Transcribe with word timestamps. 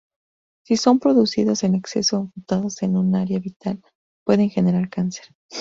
Si 0.65 0.77
son 0.77 0.97
producidos 0.97 1.63
en 1.63 1.75
exceso 1.75 2.21
o 2.21 2.31
mutados 2.35 2.81
en 2.81 2.97
un 2.97 3.15
área 3.15 3.37
vital, 3.37 3.83
pueden 4.25 4.49
generar 4.49 4.89
cáncer. 4.89 5.25